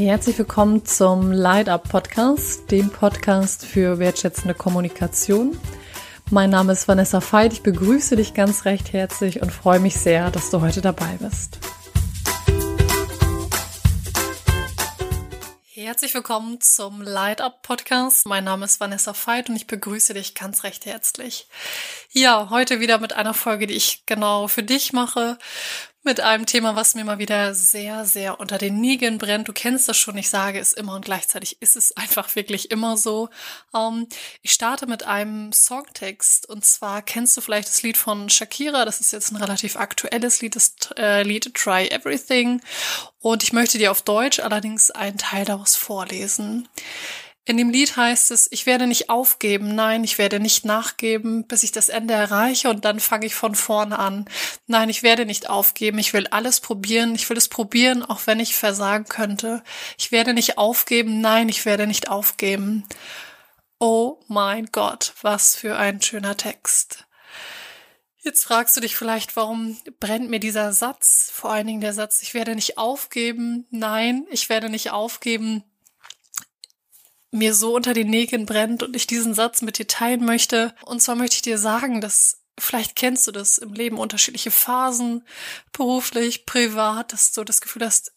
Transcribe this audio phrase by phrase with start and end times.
[0.00, 5.60] Herzlich willkommen zum Light Up Podcast, dem Podcast für wertschätzende Kommunikation.
[6.30, 7.52] Mein Name ist Vanessa Veit.
[7.52, 11.58] Ich begrüße dich ganz recht herzlich und freue mich sehr, dass du heute dabei bist.
[15.66, 18.24] Herzlich willkommen zum Light Up Podcast.
[18.24, 21.46] Mein Name ist Vanessa Veit und ich begrüße dich ganz recht herzlich.
[22.10, 25.36] Ja, heute wieder mit einer Folge, die ich genau für dich mache
[26.02, 29.48] mit einem Thema, was mir mal wieder sehr, sehr unter den Nägeln brennt.
[29.48, 32.96] Du kennst das schon, ich sage es immer und gleichzeitig ist es einfach wirklich immer
[32.96, 33.28] so.
[33.74, 34.06] Ähm,
[34.42, 39.00] ich starte mit einem Songtext und zwar kennst du vielleicht das Lied von Shakira, das
[39.00, 42.62] ist jetzt ein relativ aktuelles Lied, das äh, Lied Try Everything
[43.20, 46.68] und ich möchte dir auf Deutsch allerdings einen Teil daraus vorlesen.
[47.50, 51.64] In dem Lied heißt es, ich werde nicht aufgeben, nein, ich werde nicht nachgeben, bis
[51.64, 54.26] ich das Ende erreiche und dann fange ich von vorne an.
[54.68, 58.38] Nein, ich werde nicht aufgeben, ich will alles probieren, ich will es probieren, auch wenn
[58.38, 59.64] ich versagen könnte.
[59.98, 62.84] Ich werde nicht aufgeben, nein, ich werde nicht aufgeben.
[63.80, 67.04] Oh mein Gott, was für ein schöner Text.
[68.18, 72.22] Jetzt fragst du dich vielleicht, warum brennt mir dieser Satz, vor allen Dingen der Satz,
[72.22, 75.64] ich werde nicht aufgeben, nein, ich werde nicht aufgeben,
[77.30, 80.74] mir so unter den Nägeln brennt und ich diesen Satz mit dir teilen möchte.
[80.84, 85.24] Und zwar möchte ich dir sagen, dass vielleicht kennst du das im Leben unterschiedliche Phasen,
[85.72, 88.12] beruflich, privat, dass du das Gefühl hast,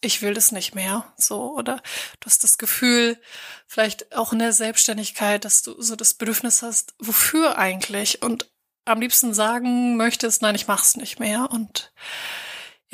[0.00, 1.76] ich will das nicht mehr, so, oder
[2.20, 3.20] du hast das Gefühl,
[3.66, 8.22] vielleicht auch in der Selbstständigkeit, dass du so das Bedürfnis hast, wofür eigentlich?
[8.22, 8.50] Und
[8.84, 11.50] am liebsten sagen möchtest, nein, ich mach's nicht mehr.
[11.50, 11.92] Und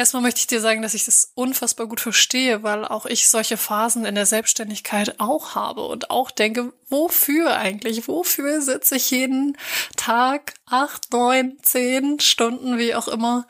[0.02, 3.56] Erstmal möchte ich dir sagen, dass ich das unfassbar gut verstehe, weil auch ich solche
[3.56, 8.08] Phasen in der Selbstständigkeit auch habe und auch denke, wofür eigentlich?
[8.08, 9.56] Wofür sitze ich jeden
[9.96, 13.46] Tag acht, neun, zehn Stunden, wie auch immer,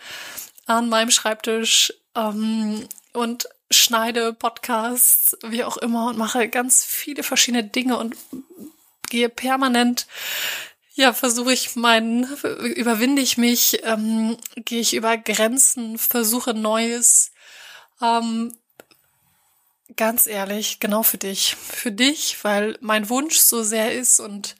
[0.66, 7.64] an meinem Schreibtisch ähm, und schneide Podcasts, wie auch immer, und mache ganz viele verschiedene
[7.64, 8.14] Dinge und
[9.08, 10.06] gehe permanent
[10.94, 12.24] ja, versuche ich meinen,
[12.76, 17.32] überwinde ich mich, ähm, gehe ich über Grenzen, versuche Neues.
[18.02, 18.56] Ähm,
[19.96, 21.56] ganz ehrlich, genau für dich.
[21.56, 24.56] Für dich, weil mein Wunsch so sehr ist und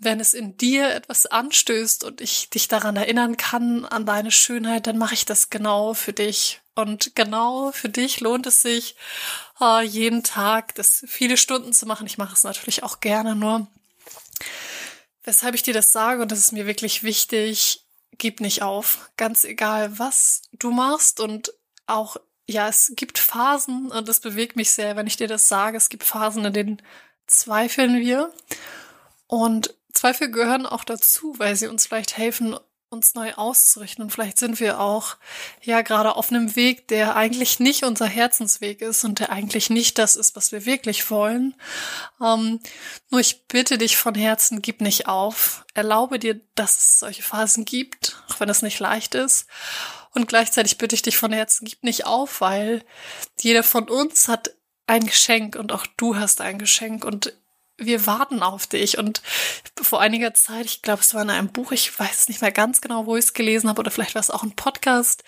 [0.00, 4.88] wenn es in dir etwas anstößt und ich dich daran erinnern kann, an deine Schönheit,
[4.88, 6.60] dann mache ich das genau für dich.
[6.74, 8.96] Und genau für dich lohnt es sich,
[9.60, 12.06] äh, jeden Tag das viele Stunden zu machen.
[12.06, 13.68] Ich mache es natürlich auch gerne, nur
[15.24, 17.86] Weshalb ich dir das sage, und das ist mir wirklich wichtig,
[18.18, 19.10] gib nicht auf.
[19.16, 21.52] Ganz egal, was du machst und
[21.86, 22.16] auch,
[22.48, 25.88] ja, es gibt Phasen, und das bewegt mich sehr, wenn ich dir das sage, es
[25.88, 26.82] gibt Phasen, in denen
[27.26, 28.32] zweifeln wir.
[29.26, 32.56] Und Zweifel gehören auch dazu, weil sie uns vielleicht helfen,
[32.92, 34.04] uns neu auszurichten.
[34.04, 35.16] Und vielleicht sind wir auch
[35.62, 39.98] ja gerade auf einem Weg, der eigentlich nicht unser Herzensweg ist und der eigentlich nicht
[39.98, 41.54] das ist, was wir wirklich wollen.
[42.22, 42.60] Ähm,
[43.10, 45.64] nur ich bitte dich von Herzen, gib nicht auf.
[45.74, 49.46] Erlaube dir, dass es solche Phasen gibt, auch wenn es nicht leicht ist.
[50.14, 52.84] Und gleichzeitig bitte ich dich von Herzen, gib nicht auf, weil
[53.40, 54.50] jeder von uns hat
[54.86, 57.32] ein Geschenk und auch du hast ein Geschenk und
[57.78, 58.98] wir warten auf dich.
[58.98, 59.22] Und
[59.80, 62.80] vor einiger Zeit, ich glaube, es war in einem Buch, ich weiß nicht mehr ganz
[62.80, 65.24] genau, wo ich es gelesen habe, oder vielleicht war es auch ein Podcast,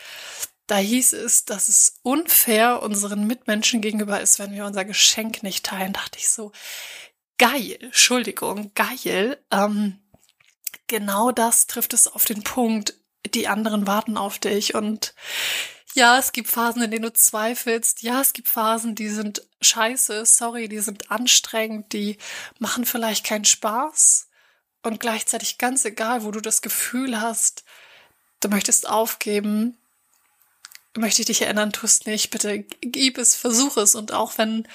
[0.67, 5.67] da hieß es, dass es unfair unseren Mitmenschen gegenüber ist, wenn wir unser Geschenk nicht
[5.67, 5.93] teilen.
[5.93, 6.53] Dachte ich so,
[7.39, 9.39] geil, Entschuldigung, geil.
[9.51, 9.99] Ähm,
[10.87, 12.95] genau das trifft es auf den Punkt.
[13.35, 15.15] Die anderen warten auf dich und
[15.95, 18.03] ja, es gibt Phasen, in denen du zweifelst.
[18.03, 22.19] Ja, es gibt Phasen, die sind scheiße, sorry, die sind anstrengend, die
[22.59, 24.29] machen vielleicht keinen Spaß.
[24.83, 27.65] Und gleichzeitig ganz egal, wo du das Gefühl hast,
[28.41, 29.79] du möchtest aufgeben,
[30.97, 33.95] möchte ich dich erinnern, tust nicht, bitte gib es, versuch es.
[33.95, 34.67] Und auch wenn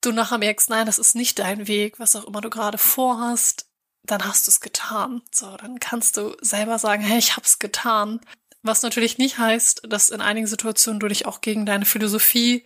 [0.00, 3.66] du nachher merkst, nein, das ist nicht dein Weg, was auch immer du gerade vorhast,
[4.02, 5.22] dann hast du es getan.
[5.30, 8.20] So, dann kannst du selber sagen, hey, ich hab's getan.
[8.64, 12.64] Was natürlich nicht heißt, dass in einigen Situationen du dich auch gegen deine Philosophie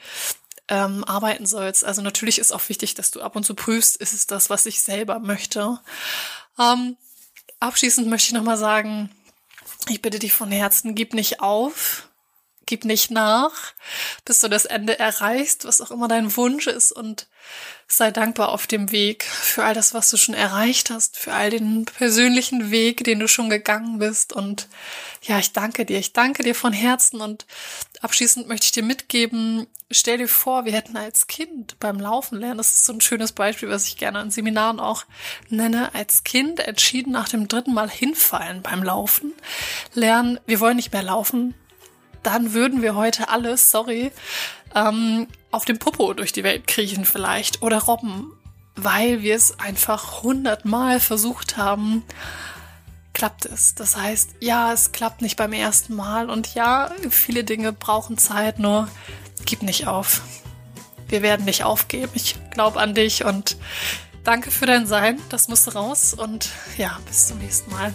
[0.69, 1.85] ähm, arbeiten sollst.
[1.85, 4.67] Also natürlich ist auch wichtig, dass du ab und zu prüfst, ist es das, was
[4.67, 5.81] ich selber möchte.
[6.57, 6.97] Ähm,
[7.59, 9.11] abschließend möchte ich nochmal sagen,
[9.89, 12.08] ich bitte dich von Herzen, gib nicht auf,
[12.69, 13.53] gib nicht nach,
[14.25, 17.27] bis du das Ende erreichst, was auch immer dein Wunsch ist und
[17.87, 21.49] sei dankbar auf dem Weg für all das, was du schon erreicht hast, für all
[21.49, 24.35] den persönlichen Weg, den du schon gegangen bist.
[24.35, 24.69] Und
[25.23, 25.99] ja, ich danke dir.
[25.99, 27.23] Ich danke dir von Herzen.
[27.23, 27.47] Und
[28.03, 32.59] abschließend möchte ich dir mitgeben, stell dir vor, wir hätten als Kind beim Laufen lernen,
[32.59, 35.07] das ist so ein schönes Beispiel, was ich gerne an Seminaren auch
[35.49, 39.33] nenne, als Kind entschieden nach dem dritten Mal hinfallen beim Laufen,
[39.95, 41.55] lernen, wir wollen nicht mehr laufen,
[42.29, 44.13] dann würden wir heute alles, sorry,
[44.75, 48.31] ähm, auf dem Popo durch die Welt kriechen vielleicht oder robben,
[48.77, 52.05] weil wir es einfach hundertmal versucht haben,
[53.15, 53.75] klappt es.
[53.75, 58.59] Das heißt, ja, es klappt nicht beim ersten Mal und ja, viele Dinge brauchen Zeit,
[58.59, 58.89] nur
[59.47, 60.21] gib nicht auf.
[61.09, 62.13] Wir werden nicht aufgeben.
[62.13, 63.57] Ich glaube an dich und
[64.23, 65.19] danke für dein Sein.
[65.31, 67.95] Das musste raus und ja, bis zum nächsten Mal.